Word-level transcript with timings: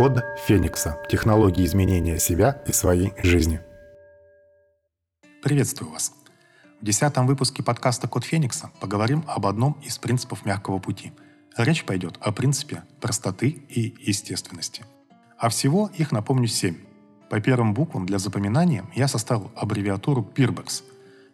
Код 0.00 0.24
Феникса. 0.46 0.96
Технологии 1.10 1.62
изменения 1.66 2.18
себя 2.18 2.62
и 2.66 2.72
своей 2.72 3.12
жизни. 3.22 3.60
Приветствую 5.42 5.92
вас. 5.92 6.14
В 6.80 6.84
десятом 6.86 7.26
выпуске 7.26 7.62
подкаста 7.62 8.08
«Код 8.08 8.24
Феникса» 8.24 8.70
поговорим 8.80 9.22
об 9.26 9.44
одном 9.44 9.72
из 9.84 9.98
принципов 9.98 10.46
мягкого 10.46 10.78
пути. 10.78 11.12
Речь 11.54 11.84
пойдет 11.84 12.16
о 12.22 12.32
принципе 12.32 12.82
простоты 12.98 13.48
и 13.68 13.94
естественности. 14.00 14.86
А 15.36 15.50
всего 15.50 15.90
их, 15.94 16.12
напомню, 16.12 16.46
семь. 16.46 16.78
По 17.28 17.38
первым 17.38 17.74
буквам 17.74 18.06
для 18.06 18.18
запоминания 18.18 18.86
я 18.94 19.06
составил 19.06 19.50
аббревиатуру 19.54 20.26
PIRBEX. 20.34 20.82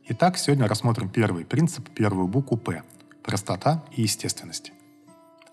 Итак, 0.08 0.38
сегодня 0.38 0.66
рассмотрим 0.66 1.08
первый 1.08 1.44
принцип, 1.44 1.88
первую 1.90 2.26
букву 2.26 2.56
P– 2.56 2.82
простота 3.22 3.84
и 3.92 4.02
естественность. 4.02 4.72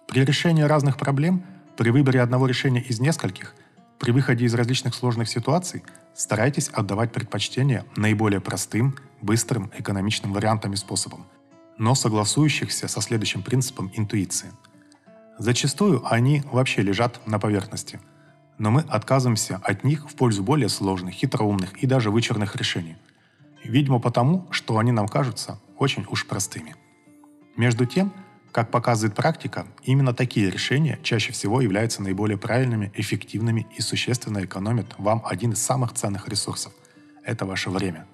При 0.07 0.25
решении 0.25 0.64
разных 0.64 0.98
проблем, 0.98 1.43
при 1.78 1.90
выборе 1.90 2.21
одного 2.21 2.47
решения 2.47 2.82
из 2.82 3.00
нескольких, 3.00 3.56
при 4.00 4.11
выходе 4.11 4.46
из 4.46 4.54
различных 4.54 4.93
сложных 4.93 5.29
ситуаций 5.29 5.84
старайтесь 6.14 6.70
отдавать 6.70 7.11
предпочтение 7.11 7.86
наиболее 7.96 8.42
простым, 8.42 8.96
быстрым, 9.21 9.71
экономичным 9.78 10.33
вариантам 10.33 10.74
и 10.74 10.75
способам, 10.75 11.25
но 11.78 11.96
согласующихся 11.96 12.88
со 12.88 13.02
следующим 13.02 13.42
принципом 13.42 13.92
интуиции. 13.96 14.52
Зачастую 15.39 16.04
они 16.06 16.44
вообще 16.52 16.82
лежат 16.82 17.25
на 17.25 17.39
поверхности, 17.39 18.00
но 18.60 18.69
мы 18.69 18.82
отказываемся 18.82 19.60
от 19.64 19.83
них 19.83 20.10
в 20.10 20.16
пользу 20.16 20.44
более 20.44 20.69
сложных, 20.69 21.16
хитроумных 21.16 21.82
и 21.82 21.88
даже 21.88 22.11
вычурных 22.11 22.55
решений. 22.55 22.97
Видимо 23.64 24.00
потому, 24.00 24.47
что 24.52 24.78
они 24.78 24.92
нам 24.92 25.08
кажутся 25.08 25.60
очень 25.78 26.05
уж 26.10 26.28
простыми. 26.28 26.75
Между 27.55 27.86
тем, 27.86 28.14
как 28.54 28.70
показывает 28.70 29.16
практика, 29.16 29.66
именно 29.84 30.14
такие 30.14 30.52
решения 30.52 31.00
чаще 31.02 31.34
всего 31.34 31.60
являются 31.60 32.03
наиболее 32.03 32.38
правильными, 32.38 32.92
эффективными 32.94 33.66
и 33.75 33.81
существенно 33.81 34.45
экономят 34.45 34.94
вам 35.00 35.23
один 35.25 35.53
из 35.53 35.59
самых 35.59 35.94
ценных 35.94 36.27
ресурсов– 36.27 36.72
это 37.23 37.47
ваше 37.47 37.72
время. 37.72 38.05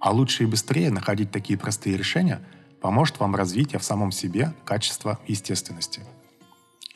А 0.00 0.10
лучше 0.10 0.44
и 0.44 0.46
быстрее 0.46 0.90
находить 0.90 1.30
такие 1.30 1.58
простые 1.58 1.98
решения 1.98 2.40
поможет 2.80 3.20
вам 3.20 3.36
развитие 3.36 3.78
в 3.78 3.84
самом 3.84 4.10
себе 4.10 4.54
качества 4.64 5.20
естественности. 5.28 6.00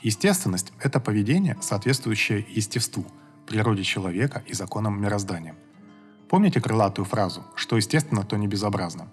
Естественность– 0.00 0.72
это 0.80 0.98
поведение, 0.98 1.58
соответствующее 1.60 2.44
естеству, 2.48 3.04
природе 3.46 3.82
человека 3.82 4.42
и 4.46 4.54
законам 4.54 4.98
мироздания. 5.00 5.54
Помните 6.30 6.62
крылатую 6.62 7.04
фразу 7.04 7.44
«что 7.54 7.76
естественно, 7.76 8.24
то 8.24 8.36
не 8.36 8.48
безобразно»? 8.48 9.08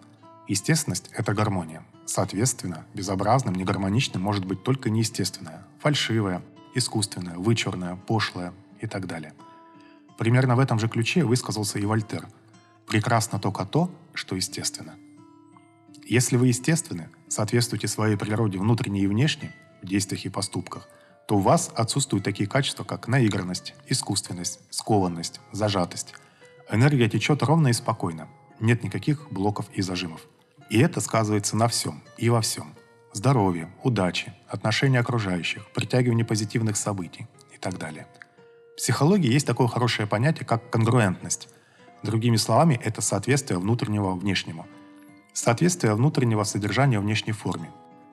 Естественность– 0.47 1.09
это 1.13 1.33
гармония. 1.33 1.83
Соответственно, 2.05 2.85
безобразным, 2.93 3.55
негармоничным 3.55 4.21
может 4.21 4.45
быть 4.45 4.63
только 4.63 4.89
неестественное, 4.89 5.65
фальшивое, 5.79 6.41
искусственное, 6.75 7.37
вычурное, 7.37 7.95
пошлое 7.95 8.53
и 8.81 8.87
так 8.87 9.07
далее. 9.07 9.33
Примерно 10.17 10.55
в 10.55 10.59
этом 10.59 10.79
же 10.79 10.87
ключе 10.87 11.23
высказался 11.23 11.79
и 11.79 11.85
Вольтер. 11.85 12.27
Прекрасно 12.87 13.39
только 13.39 13.65
то, 13.65 13.89
что 14.13 14.35
естественно. 14.35 14.95
Если 16.05 16.35
вы 16.35 16.47
естественны, 16.47 17.09
соответствуете 17.29 17.87
своей 17.87 18.17
природе 18.17 18.59
внутренней 18.59 19.03
и 19.03 19.07
внешней, 19.07 19.51
в 19.81 19.87
действиях 19.87 20.25
и 20.25 20.29
поступках, 20.29 20.87
то 21.27 21.37
у 21.37 21.39
вас 21.39 21.71
отсутствуют 21.73 22.25
такие 22.25 22.47
качества, 22.47 22.83
как 22.83 23.07
наигранность, 23.07 23.73
искусственность, 23.87 24.59
скованность, 24.69 25.39
зажатость. 25.51 26.13
Энергия 26.69 27.09
течет 27.09 27.41
ровно 27.43 27.69
и 27.69 27.73
спокойно. 27.73 28.27
Нет 28.59 28.83
никаких 28.83 29.31
блоков 29.31 29.67
и 29.73 29.81
зажимов. 29.81 30.27
И 30.73 30.79
это 30.79 31.01
сказывается 31.01 31.55
на 31.55 31.67
всем 31.67 32.01
и 32.17 32.31
во 32.31 32.41
всем. 32.41 32.73
Здоровье, 33.13 33.71
удачи, 33.83 34.33
отношения 34.47 35.01
окружающих, 35.01 35.67
притягивание 35.71 36.25
позитивных 36.25 36.77
событий 36.77 37.27
и 37.53 37.59
так 37.59 37.77
далее. 37.77 38.07
В 38.73 38.77
психологии 38.77 39.31
есть 39.31 39.45
такое 39.45 39.67
хорошее 39.67 40.07
понятие, 40.07 40.47
как 40.47 40.71
конгруентность. 40.71 41.47
Другими 42.01 42.37
словами, 42.37 42.81
это 42.83 43.01
соответствие 43.01 43.59
внутреннего 43.59 44.15
внешнему. 44.15 44.65
Соответствие 45.31 45.93
внутреннего 45.93 46.43
содержания 46.43 46.99
внешней 46.99 47.33
форме. 47.33 47.69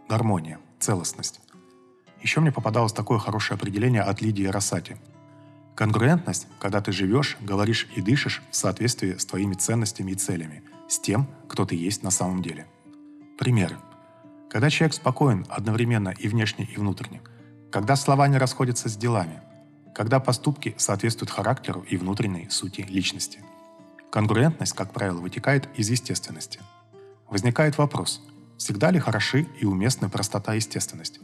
Гармония, 0.07 0.59
целостность. 0.79 1.41
Еще 2.21 2.41
мне 2.41 2.53
попадалось 2.53 2.93
такое 2.93 3.19
хорошее 3.19 3.57
определение 3.57 4.03
от 4.03 4.21
Лидии 4.21 4.45
Росати. 4.45 4.99
Конгруентность, 5.81 6.47
когда 6.59 6.83
ты 6.83 6.93
живешь, 6.93 7.39
говоришь 7.41 7.89
и 7.97 8.03
дышишь 8.03 8.43
в 8.51 8.55
соответствии 8.55 9.15
с 9.15 9.25
твоими 9.25 9.55
ценностями 9.55 10.11
и 10.13 10.15
целями– 10.15 10.63
с 10.91 10.99
тем, 10.99 11.27
кто 11.49 11.65
ты 11.65 11.75
есть 11.75 12.03
на 12.03 12.11
самом 12.11 12.43
деле. 12.43 12.67
Примеры. 13.39 13.79
Когда 14.51 14.69
человек 14.69 14.93
спокоен 14.93 15.47
одновременно 15.49 16.11
и 16.11 16.29
внешне, 16.29 16.67
и 16.67 16.77
внутренне. 16.77 17.23
Когда 17.73 17.97
слова 17.97 18.29
не 18.29 18.37
расходятся 18.37 18.91
с 18.91 18.97
делами. 18.99 19.41
Когда 19.95 20.21
поступки 20.21 20.75
соответствуют 20.77 21.31
характеру 21.31 21.81
и 21.89 21.97
внутренней 21.97 22.51
сути 22.51 22.83
личности. 22.83 23.39
Конгруентность, 24.13 24.75
как 24.75 24.93
правило, 24.93 25.21
вытекает 25.21 25.67
из 25.79 25.89
естественности. 25.89 26.61
Возникает 27.27 27.79
вопрос, 27.79 28.21
всегда 28.59 28.91
ли 28.91 28.99
хороши 28.99 29.47
и 29.59 29.65
уместны 29.65 30.11
простота 30.11 30.53
и 30.53 30.57
естественность? 30.57 31.21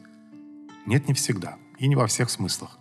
Нет, 0.87 1.09
не 1.09 1.13
всегда, 1.13 1.57
и 1.79 1.89
не 1.89 1.95
во 1.95 2.07
всех 2.07 2.31
смыслах. 2.31 2.79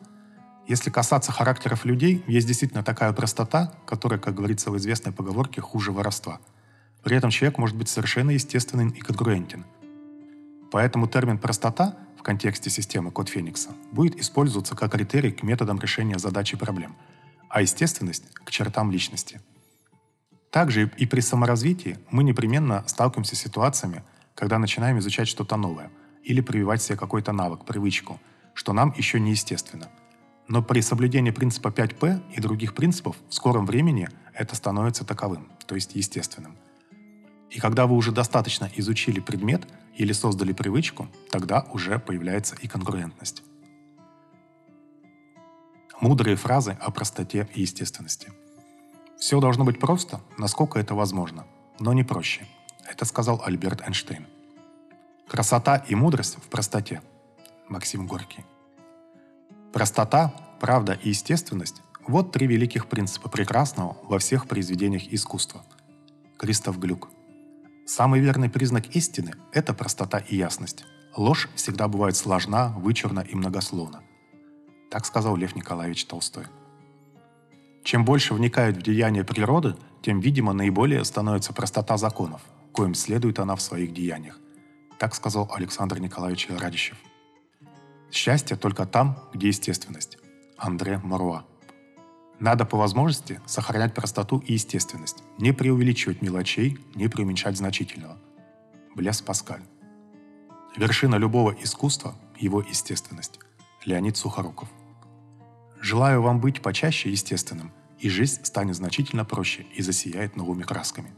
Если 0.68 0.90
касаться 0.90 1.32
характеров 1.32 1.86
людей, 1.86 2.24
есть 2.28 2.48
действительно 2.48 2.84
такая 2.84 3.14
простота, 3.14 3.74
которая, 3.86 4.20
как 4.20 4.36
говорится 4.36 4.72
в 4.72 4.78
известной 4.78 5.12
поговорке, 5.12 5.62
хуже 5.62 5.92
воровства– 5.92 6.40
при 7.06 7.16
этом 7.16 7.30
человек 7.30 7.60
может 7.60 7.78
быть 7.78 7.88
совершенно 7.88 8.32
естественным 8.32 8.90
и 8.90 9.00
конгруентен. 9.00 9.64
Поэтому 10.72 11.08
термин 11.08 11.38
«простота» 11.38 11.96
в 12.18 12.24
контексте 12.24 12.72
системы 12.72 13.12
код 13.12 13.30
Феникса 13.30 13.70
будет 13.92 14.20
использоваться 14.20 14.76
как 14.76 14.94
критерий 14.94 15.32
к 15.32 15.44
методам 15.44 15.80
решения 15.80 16.18
задач 16.18 16.54
и 16.54 16.56
проблем, 16.56 16.96
а 17.48 17.62
естественность– 17.62 18.24
к 18.44 18.50
чертам 18.50 18.92
личности. 18.92 19.40
Также 20.50 20.92
и 20.98 21.06
при 21.06 21.20
саморазвитии 21.20 22.00
мы 22.10 22.24
непременно 22.24 22.84
сталкиваемся 22.88 23.36
с 23.36 23.40
ситуациями, 23.40 24.04
когда 24.34 24.58
начинаем 24.58 24.98
изучать 24.98 25.28
что-то 25.28 25.58
новое 25.58 25.92
или 26.24 26.42
прививать 26.42 26.82
себе 26.82 26.98
какой-то 26.98 27.34
навык, 27.34 27.66
привычку, 27.66 28.20
что 28.56 28.74
нам 28.74 28.96
еще 28.98 29.20
не 29.20 29.30
естественно. 29.30 29.90
Но 30.48 30.62
при 30.62 30.82
соблюдении 30.82 31.32
принципа 31.32 31.70
5П 31.70 32.22
и 32.36 32.40
других 32.40 32.76
принципов 32.76 33.16
в 33.30 33.34
скором 33.34 33.66
времени 33.66 34.10
это 34.34 34.56
становится 34.56 35.04
таковым, 35.04 35.50
то 35.66 35.76
есть 35.76 35.96
естественным. 35.96 36.56
И 37.50 37.60
когда 37.60 37.88
вы 37.88 37.96
уже 37.96 38.12
достаточно 38.12 38.70
изучили 38.76 39.20
предмет 39.20 39.68
или 39.96 40.12
создали 40.12 40.54
привычку, 40.54 41.08
тогда 41.32 41.66
уже 41.74 42.00
появляется 42.00 42.56
и 42.62 42.68
конкурентность. 42.68 43.44
Мудрые 46.02 46.36
фразы 46.36 46.78
о 46.80 46.92
простоте 46.92 47.48
и 47.56 47.62
естественности. 47.62 48.32
Все 49.18 49.40
должно 49.40 49.64
быть 49.64 49.80
просто, 49.80 50.20
насколько 50.38 50.78
это 50.78 50.94
возможно, 50.94 51.46
но 51.80 51.94
не 51.94 52.04
проще. 52.04 52.46
Это 52.88 53.06
сказал 53.06 53.42
Альберт 53.44 53.82
Эйнштейн. 53.82 54.28
Красота 55.28 55.78
и 55.78 55.96
мудрость 55.96 56.36
в 56.36 56.50
простоте. 56.50 57.02
Максим 57.68 58.06
Горький. 58.06 58.46
Простота, 59.76 60.34
правда 60.62 60.98
и 61.04 61.10
естественность– 61.10 61.82
вот 62.08 62.32
три 62.32 62.48
великих 62.48 62.88
принципа 62.88 63.28
прекрасного 63.28 63.98
во 64.04 64.20
всех 64.20 64.48
произведениях 64.48 65.04
искусства. 65.12 65.66
Кристоф 66.38 66.80
Глюк. 66.80 67.10
Самый 67.86 68.22
верный 68.22 68.50
признак 68.50 68.96
истины– 68.96 69.34
это 69.52 69.74
простота 69.74 70.20
и 70.20 70.38
ясность. 70.38 70.86
Ложь 71.18 71.50
всегда 71.56 71.90
бывает 71.90 72.16
сложна, 72.16 72.70
вычурна 72.78 73.20
и 73.20 73.36
многословна. 73.36 74.02
Так 74.90 75.06
сказал 75.06 75.36
Лев 75.36 75.58
Николаевич 75.58 76.06
Толстой. 76.06 76.46
Чем 77.84 78.06
больше 78.06 78.34
вникают 78.34 78.78
в 78.78 78.82
деяния 78.82 79.26
природы, 79.26 79.76
тем, 80.02 80.22
видимо, 80.22 80.54
наиболее 80.54 81.04
становится 81.04 81.52
простота 81.52 81.98
законов, 81.98 82.40
коим 82.72 82.94
следует 82.94 83.40
она 83.40 83.58
в 83.58 83.62
своих 83.62 83.94
деяниях. 83.94 84.40
Так 85.00 85.14
сказал 85.14 85.52
Александр 85.54 86.00
Николаевич 86.00 86.48
Радищев. 86.50 86.96
Счастье 88.12 88.56
только 88.56 88.86
там, 88.86 89.18
где 89.34 89.48
естественность. 89.48 90.18
Андре 90.58 91.00
Маруа. 91.04 91.46
Надо 92.40 92.66
по 92.66 92.78
возможности 92.78 93.40
сохранять 93.46 93.94
простоту 93.94 94.40
и 94.40 94.54
естественность, 94.54 95.24
не 95.38 95.54
преувеличивать 95.54 96.22
мелочей, 96.22 96.78
не 96.94 97.08
преуменьшать 97.08 97.58
значительного. 97.58 98.18
Блес 98.94 99.22
Паскаль. 99.22 99.64
Вершина 100.76 101.16
любого 101.16 101.56
искусства– 101.62 102.16
его 102.40 102.62
естественность. 102.62 103.40
Леонид 103.86 104.18
Сухоруков. 104.18 104.68
Желаю 105.80 106.22
вам 106.22 106.40
быть 106.42 106.62
почаще 106.62 107.10
естественным, 107.10 107.72
и 108.00 108.10
жизнь 108.10 108.44
станет 108.44 108.76
значительно 108.76 109.24
проще 109.24 109.66
и 109.74 109.82
засияет 109.82 110.36
новыми 110.36 110.64
красками. 110.64 111.14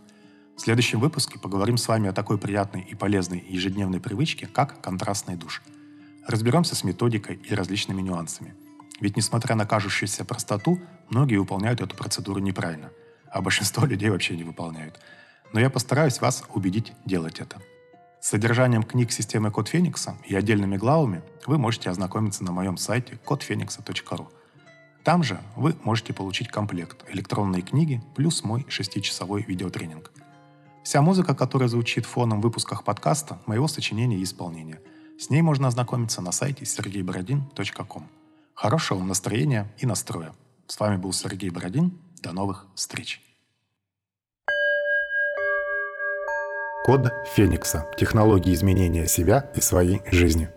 В 0.56 0.62
следующем 0.62 1.00
выпуске 1.00 1.40
поговорим 1.40 1.78
с 1.78 1.88
вами 1.88 2.10
о 2.10 2.14
такой 2.14 2.38
приятной 2.38 2.82
и 2.82 2.94
полезной 2.94 3.44
ежедневной 3.48 4.00
привычке, 4.00 4.48
как 4.48 4.82
контрастный 4.82 5.36
душ. 5.36 5.64
Разберемся 6.28 6.76
с 6.76 6.84
методикой 6.84 7.36
и 7.36 7.56
различными 7.56 8.02
нюансами– 8.02 8.54
ведь 9.00 9.16
несмотря 9.16 9.56
на 9.56 9.66
кажущуюся 9.66 10.26
простоту, 10.26 10.80
многие 11.10 11.38
выполняют 11.38 11.82
эту 11.82 11.96
процедуру 11.96 12.40
неправильно, 12.40 12.90
а 13.32 13.42
большинство 13.42 13.86
людей 13.86 14.10
вообще 14.10 14.36
не 14.36 14.44
выполняют. 14.44 15.00
Но 15.54 15.60
я 15.60 15.70
постараюсь 15.70 16.20
вас 16.20 16.44
убедить 16.54 16.94
делать 17.06 17.40
это. 17.40 17.62
С 18.20 18.30
содержанием 18.30 18.84
книг 18.84 19.12
системы 19.12 19.52
Код 19.52 19.68
Феникса 19.68 20.18
и 20.26 20.36
отдельными 20.36 20.78
главами 20.78 21.22
вы 21.46 21.58
можете 21.58 21.90
ознакомиться 21.90 22.44
на 22.44 22.52
моем 22.52 22.78
сайте 22.78 23.20
kodfenix.ru. 23.26 24.28
Там 25.04 25.24
же 25.24 25.40
вы 25.56 25.76
можете 25.84 26.12
получить 26.12 26.50
комплект 26.50 27.06
электронные 27.10 27.62
книги 27.62 28.02
плюс 28.16 28.44
мой 28.44 28.66
шестичасовой 28.68 29.44
видеотренинг. 29.44 30.12
Вся 30.84 31.02
музыка, 31.02 31.36
которая 31.36 31.70
звучит 31.70 32.06
фоном 32.06 32.40
в 32.40 32.44
выпусках 32.44 32.84
подкаста, 32.84 33.40
моего 33.46 33.68
сочинения 33.68 34.18
и 34.18 34.24
исполнения. 34.24 34.80
С 35.20 35.32
ней 35.32 35.42
можно 35.42 35.68
ознакомиться 35.68 36.22
на 36.22 36.32
сайте 36.32 36.64
sergeyborodin.com. 36.64 38.08
Хорошего 38.54 39.00
вам 39.00 39.08
настроения 39.08 39.68
и 39.80 39.88
настроя. 39.88 40.34
С 40.68 40.80
вами 40.80 40.98
был 40.98 41.12
Сергей 41.12 41.50
Бородин. 41.50 41.98
До 42.22 42.34
новых 42.34 42.68
встреч. 42.76 43.22
Код 46.86 47.12
Феникса. 47.36 47.90
Технологии 47.98 48.54
изменения 48.54 49.08
себя 49.08 49.52
и 49.56 49.62
своей 49.62 50.02
жизни. 50.12 50.50